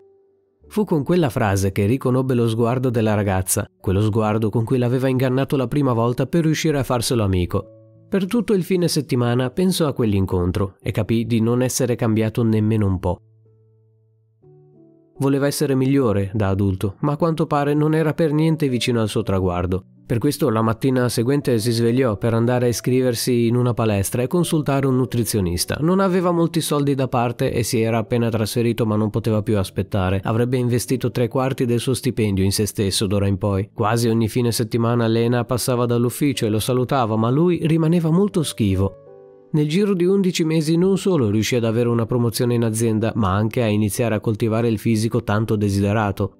Fu 0.68 0.84
con 0.84 1.02
quella 1.02 1.30
frase 1.30 1.72
che 1.72 1.86
riconobbe 1.86 2.34
lo 2.34 2.48
sguardo 2.48 2.90
della 2.90 3.14
ragazza, 3.14 3.66
quello 3.80 4.00
sguardo 4.02 4.50
con 4.50 4.64
cui 4.64 4.78
l'aveva 4.78 5.08
ingannato 5.08 5.56
la 5.56 5.66
prima 5.66 5.92
volta 5.92 6.26
per 6.26 6.44
riuscire 6.44 6.78
a 6.78 6.84
farselo 6.84 7.24
amico. 7.24 7.66
Per 8.08 8.26
tutto 8.26 8.52
il 8.52 8.62
fine 8.62 8.86
settimana 8.88 9.50
pensò 9.50 9.86
a 9.86 9.92
quell'incontro 9.92 10.76
e 10.80 10.92
capì 10.92 11.26
di 11.26 11.40
non 11.40 11.62
essere 11.62 11.96
cambiato 11.96 12.42
nemmeno 12.42 12.86
un 12.86 12.98
po'. 12.98 13.20
Voleva 15.20 15.46
essere 15.46 15.74
migliore 15.74 16.30
da 16.32 16.48
adulto, 16.48 16.94
ma 17.00 17.12
a 17.12 17.16
quanto 17.18 17.46
pare 17.46 17.74
non 17.74 17.94
era 17.94 18.14
per 18.14 18.32
niente 18.32 18.68
vicino 18.68 19.02
al 19.02 19.08
suo 19.08 19.22
traguardo. 19.22 19.84
Per 20.06 20.18
questo 20.18 20.48
la 20.48 20.62
mattina 20.62 21.08
seguente 21.08 21.58
si 21.58 21.70
svegliò 21.70 22.16
per 22.16 22.32
andare 22.34 22.64
a 22.64 22.68
iscriversi 22.68 23.46
in 23.46 23.54
una 23.54 23.74
palestra 23.74 24.22
e 24.22 24.26
consultare 24.26 24.86
un 24.86 24.96
nutrizionista. 24.96 25.76
Non 25.82 26.00
aveva 26.00 26.32
molti 26.32 26.60
soldi 26.60 26.94
da 26.94 27.06
parte 27.06 27.52
e 27.52 27.62
si 27.62 27.80
era 27.80 27.98
appena 27.98 28.28
trasferito 28.28 28.86
ma 28.86 28.96
non 28.96 29.10
poteva 29.10 29.42
più 29.42 29.56
aspettare. 29.56 30.20
Avrebbe 30.24 30.56
investito 30.56 31.10
tre 31.10 31.28
quarti 31.28 31.64
del 31.64 31.78
suo 31.78 31.94
stipendio 31.94 32.42
in 32.42 32.50
se 32.50 32.66
stesso 32.66 33.06
d'ora 33.06 33.28
in 33.28 33.36
poi. 33.38 33.70
Quasi 33.72 34.08
ogni 34.08 34.28
fine 34.28 34.50
settimana 34.50 35.06
Lena 35.06 35.44
passava 35.44 35.86
dall'ufficio 35.86 36.46
e 36.46 36.48
lo 36.48 36.58
salutava, 36.58 37.14
ma 37.14 37.30
lui 37.30 37.60
rimaneva 37.66 38.10
molto 38.10 38.42
schivo. 38.42 38.99
Nel 39.52 39.68
giro 39.68 39.94
di 39.94 40.04
11 40.04 40.44
mesi 40.44 40.76
non 40.76 40.96
solo 40.96 41.28
riuscì 41.28 41.56
ad 41.56 41.64
avere 41.64 41.88
una 41.88 42.06
promozione 42.06 42.54
in 42.54 42.62
azienda, 42.62 43.12
ma 43.16 43.34
anche 43.34 43.62
a 43.62 43.66
iniziare 43.66 44.14
a 44.14 44.20
coltivare 44.20 44.68
il 44.68 44.78
fisico 44.78 45.24
tanto 45.24 45.56
desiderato. 45.56 46.36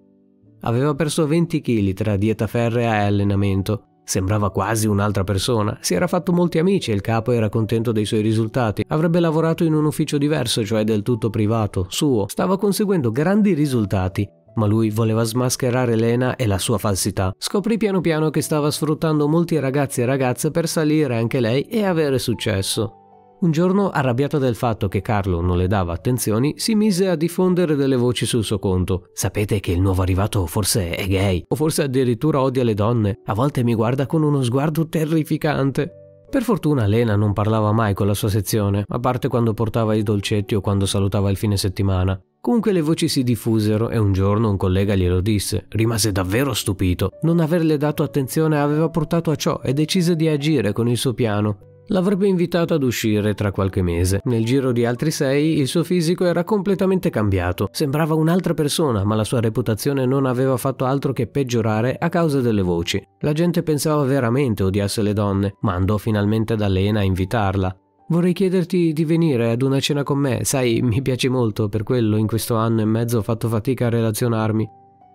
Aveva 0.61 0.95
perso 0.95 1.27
20 1.27 1.61
kg 1.61 1.93
tra 1.93 2.17
dieta 2.17 2.47
ferrea 2.47 3.03
e 3.03 3.07
allenamento. 3.07 3.85
Sembrava 4.05 4.51
quasi 4.51 4.87
un'altra 4.87 5.25
persona. 5.25 5.77
Si 5.81 5.95
era 5.95 6.07
fatto 6.07 6.33
molti 6.33 6.59
amici 6.59 6.93
e 6.93 6.95
il 6.95 7.01
capo 7.01 7.33
era 7.33 7.49
contento 7.49 7.91
dei 7.91 8.05
suoi 8.05 8.21
risultati. 8.21 8.85
Avrebbe 8.87 9.19
lavorato 9.19 9.65
in 9.65 9.75
un 9.75 9.87
ufficio 9.87 10.17
diverso, 10.17 10.65
cioè 10.65 10.85
del 10.85 11.03
tutto 11.03 11.31
privato, 11.31 11.87
suo. 11.89 12.29
Stava 12.29 12.59
conseguendo 12.59 13.11
grandi 13.11 13.55
risultati. 13.55 14.29
Ma 14.55 14.67
lui 14.67 14.91
voleva 14.91 15.25
smascherare 15.25 15.97
Lena 15.97 16.37
e 16.37 16.47
la 16.47 16.59
sua 16.59 16.79
falsità. 16.79 17.33
Scoprì 17.39 17.77
piano 17.77 18.01
piano 18.01 18.31
che 18.31 18.41
stava 18.41 18.71
sfruttando 18.71 19.27
molti 19.27 19.59
ragazzi 19.59 20.01
e 20.01 20.05
ragazze 20.05 20.53
per 20.53 20.69
salire 20.69 21.17
anche 21.17 21.41
lei 21.41 21.63
e 21.63 21.85
avere 21.85 22.19
successo. 22.21 23.00
Un 23.41 23.53
giorno, 23.53 23.89
arrabbiato 23.89 24.37
del 24.37 24.55
fatto 24.55 24.87
che 24.87 25.01
Carlo 25.01 25.41
non 25.41 25.57
le 25.57 25.67
dava 25.67 25.95
attenzioni, 25.95 26.53
si 26.59 26.75
mise 26.75 27.09
a 27.09 27.17
diffondere 27.17 27.75
delle 27.75 27.97
voci 27.97 28.27
sul 28.27 28.45
suo 28.45 28.59
conto. 28.59 29.09
Sapete 29.15 29.61
che 29.61 29.73
il 29.73 29.81
nuovo 29.81 30.03
arrivato 30.03 30.45
forse 30.45 30.91
è 30.91 31.07
gay, 31.07 31.43
o 31.49 31.55
forse 31.55 31.85
addirittura 31.85 32.43
odia 32.43 32.65
le 32.65 32.75
donne. 32.75 33.21
A 33.25 33.33
volte 33.33 33.65
mi 33.65 33.73
guarda 33.75 34.05
con 34.05 34.23
uno 34.23 34.43
sguardo 34.43 34.89
terrificante. 34.89 35.91
Per 36.29 36.43
fortuna 36.43 36.87
Lena 36.87 37.17
non 37.17 37.33
parlava 37.33 37.73
mai 37.73 37.95
con 37.95 38.07
la 38.07 38.13
sua 38.13 38.29
sezione, 38.29 38.85
a 38.87 38.99
parte 38.99 39.29
quando 39.29 39.55
portava 39.55 39.95
i 39.95 40.03
dolcetti 40.03 40.55
o 40.55 40.61
quando 40.61 40.85
salutava 40.85 41.31
il 41.31 41.39
fine 41.39 41.57
settimana. 41.57 42.21
Comunque 42.43 42.73
le 42.73 42.83
voci 42.83 43.09
si 43.09 43.23
diffusero 43.23 43.89
e 43.89 43.97
un 43.97 44.13
giorno 44.13 44.51
un 44.51 44.59
collega 44.59 44.95
glielo 44.95 45.23
disse. 45.23 45.65
Rimase 45.71 46.13
davvero 46.13 46.53
stupito. 46.53 47.13
Non 47.23 47.41
averle 47.41 47.79
dato 47.79 48.03
attenzione 48.03 48.61
aveva 48.61 48.91
portato 48.91 49.31
a 49.31 49.37
ciò 49.37 49.61
e 49.63 49.73
decise 49.73 50.15
di 50.15 50.29
agire 50.29 50.73
con 50.73 50.89
il 50.89 50.99
suo 50.99 51.15
piano. 51.15 51.70
L'avrebbe 51.93 52.29
invitato 52.29 52.73
ad 52.73 52.85
uscire 52.85 53.35
tra 53.35 53.51
qualche 53.51 53.83
mese. 53.83 54.21
Nel 54.25 54.45
giro 54.45 54.71
di 54.71 54.85
altri 54.85 55.11
sei 55.11 55.59
il 55.59 55.67
suo 55.67 55.83
fisico 55.83 56.25
era 56.25 56.45
completamente 56.45 57.11
cambiato. 57.11 57.69
Sembrava 57.73 58.15
un'altra 58.15 58.55
persona, 58.55 59.05
ma 59.05 59.17
la 59.17 59.25
sua 59.25 59.41
reputazione 59.41 60.07
non 60.07 60.25
aveva 60.25 60.57
fatto 60.57 60.85
altro 60.85 61.13
che 61.13 61.27
peggiorare 61.27 61.97
a 61.99 62.09
causa 62.09 62.41
delle 62.41 62.63
voci. 62.63 63.03
La 63.21 63.33
gente 63.33 63.65
pensava 63.65 64.05
veramente 64.05 64.63
odiasse 64.63 65.03
le 65.03 65.13
donne, 65.13 65.57
ma 65.63 65.75
andò 65.75 65.97
finalmente 65.97 66.55
da 66.55 66.69
Lena 66.69 67.01
a 67.01 67.05
invitarla. 67.05 67.77
Vorrei 68.07 68.35
chiederti 68.35 68.93
di 68.93 69.05
venire 69.05 69.51
ad 69.51 69.63
una 69.63 69.81
cena 69.81 70.05
con 70.05 70.19
me, 70.19 70.45
sai, 70.45 70.81
mi 70.83 71.03
piaci 71.03 71.29
molto, 71.29 71.69
per 71.69 71.83
quello 71.83 72.17
in 72.17 72.29
questo 72.29 72.55
anno 72.55 72.83
e 72.83 72.85
mezzo 72.85 73.19
ho 73.19 73.23
fatto 73.23 73.49
fatica 73.49 73.87
a 73.87 73.91
relazionarmi. 73.91 74.69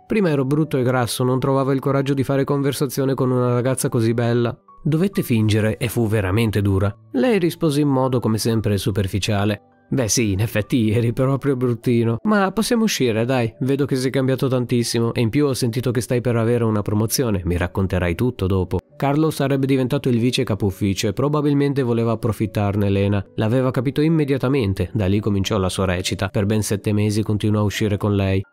Prima 0.08 0.30
ero 0.30 0.46
brutto 0.46 0.78
e 0.78 0.84
grasso, 0.84 1.24
non 1.24 1.40
trovavo 1.40 1.72
il 1.72 1.80
coraggio 1.80 2.14
di 2.14 2.24
fare 2.24 2.44
conversazione 2.44 3.16
con 3.16 3.32
una 3.32 3.54
ragazza 3.54 3.90
così 3.90 4.14
bella. 4.14 4.56
Dovette 4.84 5.24
fingere 5.24 5.78
e 5.78 5.88
fu 5.88 6.08
veramente 6.08 6.62
dura. 6.62 6.96
Lei 7.14 7.40
rispose 7.40 7.82
in 7.82 7.88
modo 7.88 8.20
come 8.20 8.38
sempre 8.38 8.78
superficiale. 8.78 9.62
Beh 9.88 10.08
sì, 10.08 10.32
in 10.32 10.42
effetti 10.42 10.92
eri 10.92 11.14
proprio 11.14 11.56
bruttino. 11.56 12.18
Ma 12.24 12.52
possiamo 12.52 12.84
uscire, 12.84 13.26
dai. 13.26 13.54
Vedo 13.62 13.86
che 13.86 13.96
sei 13.96 14.12
cambiato 14.12 14.48
tantissimo 14.48 15.14
e 15.14 15.22
in 15.22 15.30
più 15.30 15.46
ho 15.46 15.54
sentito 15.54 15.90
che 15.92 16.02
stai 16.02 16.22
per 16.22 16.36
avere 16.36 16.64
una 16.64 16.82
promozione. 16.82 17.42
Mi 17.46 17.58
racconterai 17.58 18.14
tutto 18.14 18.46
dopo. 18.46 18.80
Carlo 18.96 19.32
sarebbe 19.32 19.66
diventato 19.66 20.10
il 20.10 20.20
vice 20.20 20.44
capo 20.44 20.68
ufficio 20.68 21.08
e 21.08 21.14
probabilmente 21.14 21.82
voleva 21.82 22.14
approfittarne 22.14 22.86
Elena. 22.86 23.26
L'aveva 23.36 23.72
capito 23.72 24.02
immediatamente, 24.02 24.90
da 24.94 25.08
lì 25.08 25.20
cominciò 25.20 25.58
la 25.58 25.70
sua 25.70 25.86
recita. 25.86 26.30
Per 26.30 26.46
ben 26.46 26.62
sette 26.62 26.94
mesi 26.94 27.24
continuò 27.24 27.62
a 27.62 27.66
uscire 27.66 27.98
con 27.98 28.16
lei. 28.16 28.44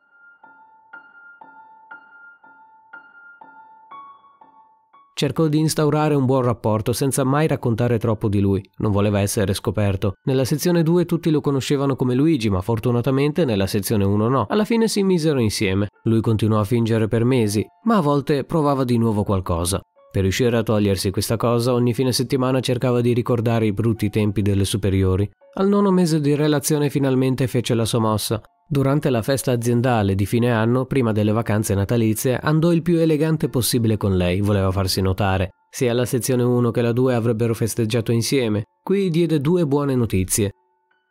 Cercò 5.14 5.46
di 5.46 5.58
instaurare 5.58 6.14
un 6.14 6.24
buon 6.24 6.42
rapporto 6.42 6.92
senza 6.92 7.22
mai 7.22 7.46
raccontare 7.46 7.98
troppo 7.98 8.28
di 8.28 8.40
lui, 8.40 8.62
non 8.78 8.90
voleva 8.90 9.20
essere 9.20 9.52
scoperto. 9.52 10.14
Nella 10.24 10.44
sezione 10.44 10.82
2 10.82 11.04
tutti 11.04 11.30
lo 11.30 11.40
conoscevano 11.40 11.96
come 11.96 12.14
Luigi, 12.14 12.48
ma 12.48 12.62
fortunatamente 12.62 13.44
nella 13.44 13.66
sezione 13.66 14.04
1 14.04 14.28
no. 14.28 14.46
Alla 14.48 14.64
fine 14.64 14.88
si 14.88 15.02
misero 15.02 15.38
insieme. 15.38 15.88
Lui 16.04 16.20
continuò 16.20 16.60
a 16.60 16.64
fingere 16.64 17.08
per 17.08 17.24
mesi, 17.24 17.64
ma 17.84 17.98
a 17.98 18.00
volte 18.00 18.44
provava 18.44 18.84
di 18.84 18.96
nuovo 18.96 19.22
qualcosa. 19.22 19.80
Per 20.12 20.20
riuscire 20.20 20.54
a 20.58 20.62
togliersi 20.62 21.10
questa 21.10 21.38
cosa, 21.38 21.72
ogni 21.72 21.94
fine 21.94 22.12
settimana 22.12 22.60
cercava 22.60 23.00
di 23.00 23.14
ricordare 23.14 23.64
i 23.64 23.72
brutti 23.72 24.10
tempi 24.10 24.42
delle 24.42 24.66
superiori. 24.66 25.28
Al 25.54 25.68
nono 25.68 25.90
mese 25.90 26.20
di 26.20 26.34
relazione 26.34 26.90
finalmente 26.90 27.46
fece 27.46 27.72
la 27.72 27.86
sua 27.86 28.00
mossa. 28.00 28.38
Durante 28.68 29.08
la 29.08 29.22
festa 29.22 29.52
aziendale 29.52 30.14
di 30.14 30.26
fine 30.26 30.52
anno, 30.52 30.84
prima 30.84 31.12
delle 31.12 31.32
vacanze 31.32 31.74
natalizie, 31.74 32.38
andò 32.38 32.72
il 32.72 32.82
più 32.82 32.98
elegante 32.98 33.48
possibile 33.48 33.96
con 33.96 34.14
lei, 34.14 34.42
voleva 34.42 34.70
farsi 34.70 35.00
notare. 35.00 35.52
Sia 35.70 35.94
la 35.94 36.04
sezione 36.04 36.42
1 36.42 36.70
che 36.70 36.82
la 36.82 36.92
2 36.92 37.14
avrebbero 37.14 37.54
festeggiato 37.54 38.12
insieme. 38.12 38.64
Qui 38.82 39.08
diede 39.08 39.40
due 39.40 39.66
buone 39.66 39.94
notizie. 39.94 40.50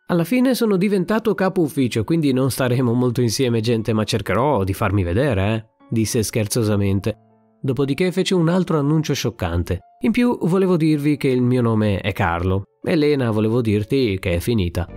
Alla 0.09 0.25
fine 0.25 0.53
sono 0.53 0.77
diventato 0.77 1.33
capo 1.33 1.61
ufficio, 1.61 2.03
quindi 2.03 2.33
non 2.33 2.51
staremo 2.51 2.93
molto 2.93 3.21
insieme, 3.21 3.61
gente, 3.61 3.93
ma 3.93 4.03
cercherò 4.03 4.63
di 4.63 4.73
farmi 4.73 5.01
vedere, 5.01 5.55
eh? 5.55 5.65
disse 5.89 6.21
scherzosamente. 6.21 7.30
Dopodiché 7.63 8.11
fece 8.11 8.33
un 8.33 8.49
altro 8.49 8.79
annuncio 8.79 9.13
scioccante. 9.13 9.81
In 10.01 10.11
più 10.11 10.35
volevo 10.41 10.77
dirvi 10.77 11.15
che 11.15 11.27
il 11.27 11.43
mio 11.43 11.61
nome 11.61 11.99
è 11.99 12.11
Carlo. 12.11 12.63
Elena, 12.81 13.29
volevo 13.29 13.61
dirti 13.61 14.17
che 14.19 14.33
è 14.33 14.39
finita. 14.39 14.87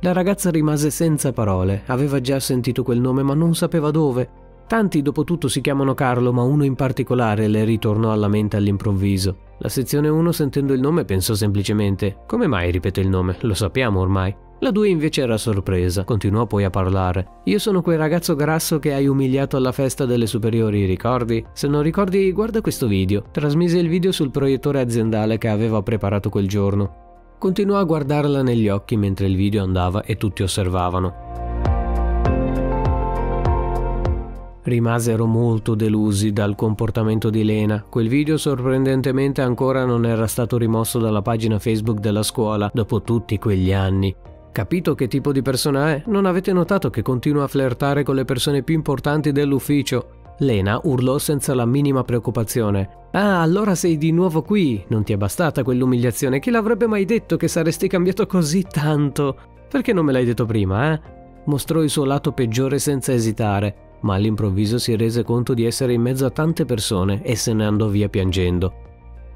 La 0.00 0.12
ragazza 0.12 0.50
rimase 0.50 0.90
senza 0.90 1.32
parole, 1.32 1.84
aveva 1.86 2.20
già 2.20 2.40
sentito 2.40 2.82
quel 2.82 2.98
nome 2.98 3.22
ma 3.22 3.34
non 3.34 3.54
sapeva 3.54 3.92
dove. 3.92 4.28
Tanti 4.66 5.00
dopo 5.00 5.22
tutto 5.22 5.46
si 5.46 5.60
chiamano 5.60 5.94
Carlo, 5.94 6.32
ma 6.32 6.42
uno 6.42 6.64
in 6.64 6.74
particolare 6.74 7.46
le 7.46 7.62
ritornò 7.62 8.10
alla 8.10 8.28
mente 8.28 8.56
all'improvviso. 8.56 9.36
La 9.60 9.68
sezione 9.68 10.08
1 10.08 10.32
sentendo 10.32 10.72
il 10.72 10.80
nome 10.80 11.04
pensò 11.04 11.34
semplicemente 11.34 12.18
come 12.26 12.48
mai 12.48 12.72
ripete 12.72 13.00
il 13.00 13.08
nome? 13.08 13.36
Lo 13.42 13.54
sappiamo 13.54 14.00
ormai. 14.00 14.34
La 14.60 14.72
2 14.72 14.88
invece 14.88 15.22
era 15.22 15.36
sorpresa, 15.36 16.02
continuò 16.02 16.46
poi 16.46 16.64
a 16.64 16.70
parlare. 16.70 17.42
Io 17.44 17.60
sono 17.60 17.80
quel 17.80 17.96
ragazzo 17.96 18.34
grasso 18.34 18.80
che 18.80 18.92
hai 18.92 19.06
umiliato 19.06 19.56
alla 19.56 19.70
festa 19.70 20.04
delle 20.04 20.26
superiori, 20.26 20.84
ricordi? 20.84 21.44
Se 21.52 21.68
non 21.68 21.80
ricordi, 21.82 22.32
guarda 22.32 22.60
questo 22.60 22.88
video. 22.88 23.22
Trasmise 23.30 23.78
il 23.78 23.88
video 23.88 24.10
sul 24.10 24.32
proiettore 24.32 24.80
aziendale 24.80 25.38
che 25.38 25.46
aveva 25.46 25.80
preparato 25.82 26.28
quel 26.28 26.48
giorno. 26.48 27.06
Continuò 27.38 27.78
a 27.78 27.84
guardarla 27.84 28.42
negli 28.42 28.68
occhi 28.68 28.96
mentre 28.96 29.28
il 29.28 29.36
video 29.36 29.62
andava 29.62 30.02
e 30.02 30.16
tutti 30.16 30.42
osservavano. 30.42 31.26
Rimasero 34.64 35.24
molto 35.24 35.76
delusi 35.76 36.32
dal 36.32 36.56
comportamento 36.56 37.30
di 37.30 37.44
Lena. 37.44 37.84
Quel 37.88 38.08
video 38.08 38.36
sorprendentemente 38.36 39.40
ancora 39.40 39.84
non 39.84 40.04
era 40.04 40.26
stato 40.26 40.58
rimosso 40.58 40.98
dalla 40.98 41.22
pagina 41.22 41.60
Facebook 41.60 42.00
della 42.00 42.24
scuola 42.24 42.68
dopo 42.74 43.02
tutti 43.02 43.38
quegli 43.38 43.72
anni. 43.72 44.14
Capito 44.52 44.94
che 44.94 45.06
tipo 45.08 45.32
di 45.32 45.42
persona 45.42 45.90
è? 45.90 46.02
Non 46.06 46.26
avete 46.26 46.52
notato 46.52 46.90
che 46.90 47.02
continua 47.02 47.44
a 47.44 47.48
flirtare 47.48 48.02
con 48.02 48.14
le 48.14 48.24
persone 48.24 48.62
più 48.62 48.74
importanti 48.74 49.30
dell'ufficio? 49.30 50.34
Lena 50.40 50.80
urlò 50.82 51.18
senza 51.18 51.54
la 51.54 51.66
minima 51.66 52.04
preoccupazione. 52.04 53.06
Ah, 53.12 53.40
allora 53.42 53.74
sei 53.74 53.98
di 53.98 54.12
nuovo 54.12 54.42
qui. 54.42 54.84
Non 54.88 55.04
ti 55.04 55.12
è 55.12 55.16
bastata 55.16 55.62
quell'umiliazione. 55.62 56.38
Chi 56.38 56.50
l'avrebbe 56.50 56.86
mai 56.86 57.04
detto 57.04 57.36
che 57.36 57.48
saresti 57.48 57.88
cambiato 57.88 58.26
così 58.26 58.64
tanto? 58.64 59.36
Perché 59.68 59.92
non 59.92 60.04
me 60.04 60.12
l'hai 60.12 60.24
detto 60.24 60.46
prima, 60.46 60.92
eh? 60.92 61.00
Mostrò 61.46 61.82
il 61.82 61.90
suo 61.90 62.04
lato 62.04 62.32
peggiore 62.32 62.78
senza 62.78 63.12
esitare, 63.12 63.96
ma 64.00 64.14
all'improvviso 64.14 64.78
si 64.78 64.94
rese 64.96 65.24
conto 65.24 65.54
di 65.54 65.64
essere 65.64 65.92
in 65.92 66.02
mezzo 66.02 66.26
a 66.26 66.30
tante 66.30 66.64
persone 66.64 67.22
e 67.22 67.36
se 67.36 67.52
ne 67.52 67.64
andò 67.64 67.88
via 67.88 68.08
piangendo. 68.08 68.86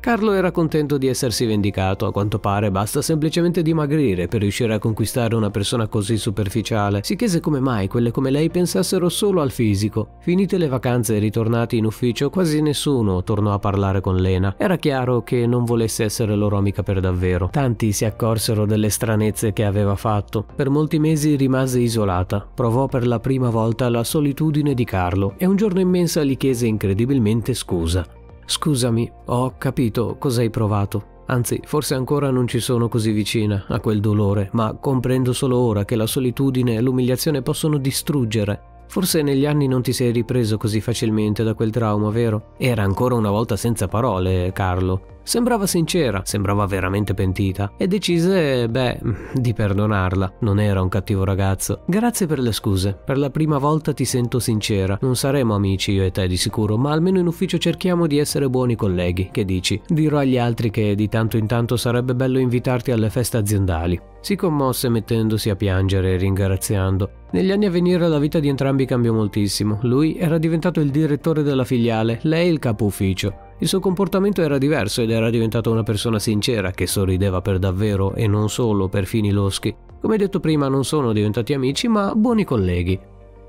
Carlo 0.03 0.33
era 0.33 0.51
contento 0.51 0.99
di 0.99 1.07
essersi 1.07 1.47
vendicato, 1.47 2.07
a 2.07 2.11
quanto 2.11 2.41
pare 2.41 2.73
basta 2.73 3.01
semplicemente 3.01 3.63
dimagrire 3.63 4.27
per 4.27 4.41
riuscire 4.41 4.75
a 4.75 4.81
conquistare 4.81 5.37
una 5.37 5.51
persona 5.51 5.87
così 5.87 6.17
superficiale. 6.17 7.03
Si 7.05 7.15
chiese 7.15 7.39
come 7.39 7.61
mai 7.61 7.87
quelle 7.87 8.11
come 8.11 8.33
lei 8.33 8.51
pensassero 8.51 9.09
solo 9.09 9.43
al 9.43 9.53
fisico. 9.53 10.15
Finite 10.19 10.59
le 10.59 10.67
vacanze 10.67 11.15
e 11.15 11.21
ritornati 11.21 11.77
in 11.77 11.85
ufficio, 11.85 12.31
quasi 12.31 12.61
nessuno 12.61 13.23
tornò 13.23 13.53
a 13.53 13.61
parlare 13.61 14.01
con 14.01 14.17
Lena. 14.17 14.57
Era 14.59 14.75
chiaro 14.75 15.23
che 15.23 15.47
non 15.47 15.65
volesse 15.65 16.03
essere 16.03 16.35
loro 16.35 16.57
amica 16.57 16.83
per 16.83 16.99
davvero. 16.99 17.49
Tanti 17.53 17.93
si 17.93 18.05
accorsero 18.05 18.67
delle 18.67 18.91
stranezze 18.91 19.53
che 19.53 19.65
aveva 19.65 19.95
fatto. 19.95 20.45
Per 20.57 20.69
molti 20.69 20.99
mesi 20.99 21.37
rimase 21.37 21.79
isolata. 21.79 22.45
Provò 22.53 22.87
per 22.87 23.07
la 23.07 23.21
prima 23.21 23.51
volta 23.51 23.89
la 23.89 24.03
solitudine 24.03 24.75
di 24.75 24.85
Carlo 24.85 25.35
e 25.37 25.47
un 25.47 25.55
giorno 25.55 25.79
in 25.79 25.89
mensa 25.89 26.25
gli 26.25 26.37
chiese 26.37 26.67
incredibilmente 26.67 27.55
scusa. 27.55 28.05
Scusami, 28.53 29.11
ho 29.29 29.55
capito 29.57 30.17
cosa 30.19 30.43
hai 30.43 30.51
provato. 30.51 31.23
Anzi, 31.29 31.59
forse 31.65 31.95
ancora 31.95 32.31
non 32.31 32.47
ci 32.47 32.61
sono 32.61 32.87
così 32.87 33.11
vicina 33.11 33.65
a 33.67 33.81
quel 33.81 33.99
dolore, 33.99 34.51
ma 34.53 34.77
comprendo 34.79 35.33
solo 35.33 35.57
ora 35.57 35.87
che 35.87 35.97
la 35.97 36.07
solitudine 36.07 36.75
e 36.75 36.83
l'umiliazione 36.83 37.41
possono 37.41 37.79
distruggere. 37.79 38.85
Forse 38.89 39.23
negli 39.23 39.47
anni 39.47 39.67
non 39.69 39.81
ti 39.81 39.95
sei 39.95 40.13
ripreso 40.13 40.59
così 40.59 40.83
facilmente 40.83 41.43
da 41.43 41.55
quel 41.55 41.71
trauma, 41.71 42.11
vero? 42.11 42.53
Era 42.59 42.83
ancora 42.83 43.15
una 43.15 43.31
volta 43.31 43.57
senza 43.57 43.89
parole, 43.89 44.53
Carlo. 44.53 45.21
Sembrava 45.25 45.67
sincera, 45.67 46.23
sembrava 46.25 46.67
veramente 46.67 47.15
pentita 47.15 47.73
e 47.77 47.87
decise, 47.87 48.69
beh, 48.69 49.01
di 49.35 49.53
perdonarla. 49.53 50.35
Non 50.41 50.59
era 50.59 50.83
un 50.83 50.89
cattivo 50.89 51.25
ragazzo. 51.25 51.83
Grazie 51.87 52.27
per 52.27 52.39
le 52.41 52.53
scuse. 52.53 52.99
Per 53.05 53.19
la 53.19 53.31
prima 53.31 53.59
volta 53.59 53.93
ti 53.93 54.05
sento 54.05 54.41
sincera. 54.41 54.99
Non 55.01 55.17
saremo 55.17 55.55
amici 55.55 55.93
io 55.93 56.05
e 56.05 56.11
te 56.11 56.27
di 56.27 56.37
sicuro, 56.37 56.77
ma 56.77 56.93
almeno 56.93 57.19
in 57.19 57.27
ufficio 57.27 57.59
cerchiamo 57.59 58.07
di 58.07 58.19
essere 58.19 58.49
buoni 58.49 58.75
colleghi. 58.75 59.29
Che 59.31 59.45
dici? 59.45 59.81
Dirò 59.87 60.19
agli 60.19 60.39
altri 60.39 60.71
che 60.71 60.95
di 60.95 61.09
tanto 61.09 61.37
in 61.37 61.47
tanto 61.47 61.77
sarebbe 61.77 62.15
bello 62.15 62.39
invitarti 62.39 62.91
alle 62.91 63.11
feste 63.11 63.37
aziendali. 63.37 64.01
Si 64.21 64.37
commosse 64.37 64.89
mettendosi 64.89 65.51
a 65.51 65.57
piangere 65.57 66.15
e 66.15 66.17
ringraziando. 66.17 67.11
Negli 67.33 67.51
anni 67.51 67.67
a 67.67 67.71
venire 67.71 68.07
la 68.09 68.19
vita 68.19 68.39
di 68.39 68.49
entrambi 68.49 68.85
cambiò 68.85 69.13
moltissimo. 69.13 69.79
Lui 69.83 70.17
era 70.17 70.39
diventato 70.39 70.81
il 70.81 70.91
direttore 70.91 71.43
della 71.43 71.65
filiale, 71.65 72.21
lei 72.23 72.49
il 72.49 72.59
capo 72.59 72.85
ufficio. 72.85 73.51
Il 73.63 73.69
suo 73.69 73.79
comportamento 73.79 74.43
era 74.43 74.59
diverso 74.59 75.03
ed 75.03 75.11
era 75.11 75.31
diventato 75.31 75.71
una 75.71 75.85
persona 75.85 76.19
sincera 76.19 76.73
che 76.73 76.89
sorrideva 76.89 77.41
per 77.43 77.61
davvero 77.61 78.13
e 78.13 78.27
non 78.27 78.49
solo 78.49 78.89
per 78.89 79.05
fini 79.05 79.31
loschi. 79.31 79.73
Come 80.01 80.17
detto 80.17 80.41
prima 80.41 80.67
non 80.67 80.85
sono 80.85 81.13
diventati 81.13 81.55
amici 81.55 81.87
ma 81.87 82.13
buoni 82.13 82.43
colleghi. 82.43 82.99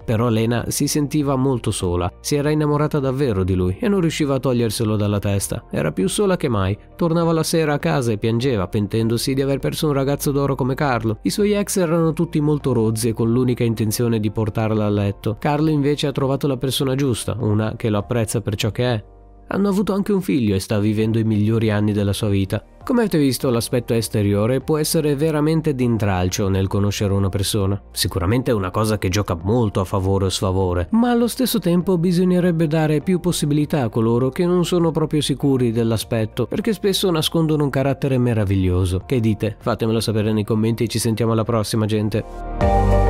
Però 0.06 0.30
Lena 0.30 0.66
si 0.68 0.86
sentiva 0.86 1.36
molto 1.36 1.72
sola, 1.72 2.12
si 2.20 2.36
era 2.36 2.52
innamorata 2.52 3.00
davvero 3.00 3.44
di 3.44 3.56
lui 3.56 3.76
e 3.80 3.88
non 3.88 4.02
riusciva 4.02 4.36
a 4.36 4.40
toglierselo 4.40 4.96
dalla 4.96 5.18
testa. 5.18 5.64
Era 5.72 5.92
più 5.92 6.08
sola 6.08 6.38
che 6.38 6.48
mai. 6.48 6.78
Tornava 6.96 7.34
la 7.34 7.42
sera 7.42 7.74
a 7.74 7.80
casa 7.80 8.12
e 8.12 8.20
piangeva, 8.20 8.68
pentendosi 8.68 9.34
di 9.34 9.42
aver 9.42 9.58
perso 9.58 9.88
un 9.88 9.94
ragazzo 9.94 10.32
d'oro 10.32 10.54
come 10.54 10.76
Carlo. 10.76 11.18
I 11.24 11.32
suoi 11.32 11.54
ex 11.54 11.78
erano 11.78 12.14
tutti 12.14 12.40
molto 12.40 12.72
rozzi 12.72 13.08
e 13.08 13.14
con 13.14 13.32
l'unica 13.32 13.64
intenzione 13.64 14.20
di 14.20 14.30
portarla 14.30 14.86
a 14.86 14.90
letto. 14.90 15.38
Carlo 15.40 15.72
invece 15.72 16.06
ha 16.06 16.12
trovato 16.12 16.46
la 16.46 16.58
persona 16.58 16.94
giusta, 16.94 17.36
una 17.40 17.74
che 17.76 17.90
lo 17.90 17.98
apprezza 17.98 18.42
per 18.42 18.56
ciò 18.56 18.70
che 18.70 18.84
è, 18.84 19.04
hanno 19.48 19.70
avuto 19.70 19.94
anche 19.94 20.12
un 20.12 20.22
figlio 20.22 20.56
e 20.56 20.60
sta 20.60 20.80
vivendo 20.80 21.20
i 21.20 21.24
migliori 21.24 21.70
anni 21.70 21.94
della 21.94 22.14
sua 22.14 22.30
vita. 22.30 22.64
Come 22.84 23.00
avete 23.02 23.18
visto, 23.18 23.50
l'aspetto 23.50 23.94
esteriore 23.94 24.60
può 24.60 24.78
essere 24.78 25.16
veramente 25.16 25.74
d'intralcio 25.74 26.50
nel 26.50 26.68
conoscere 26.68 27.14
una 27.14 27.30
persona. 27.30 27.82
Sicuramente 27.92 28.52
è 28.52 28.54
una 28.54 28.72
cosa 28.72 28.98
che 28.98 29.08
gioca 29.08 29.40
molto 29.42 29.80
a 29.80 29.86
favore 29.86 30.26
o 30.26 30.30
sfavore, 30.30 30.88
ma 30.92 31.12
allo 31.12 31.28
stesso 31.28 31.60
tempo 31.60 31.98
bisognerebbe 31.98 32.68
dare 32.68 33.00
più 33.00 33.22
possibilità 33.22 33.84
a 33.84 33.90
coloro 33.90 34.30
che 34.30 34.46
non 34.46 34.66
sono 34.66 34.92
proprio 34.92 35.22
sicuri 35.22 35.72
dell'aspetto, 35.72 36.46
perché 36.46 36.74
spesso 36.74 37.10
nascondono 37.10 37.64
un 37.64 37.70
carattere 37.70 38.18
meraviglioso. 38.18 39.04
Che 39.06 39.22
dite? 39.22 39.56
Fatemelo 39.60 40.02
sapere 40.02 40.34
nei 40.34 40.44
commenti 40.44 40.84
e 40.84 40.88
ci 40.88 41.00
sentiamo 41.00 41.32
alla 41.32 41.46
prossima, 41.46 41.86
gente. 41.86 43.03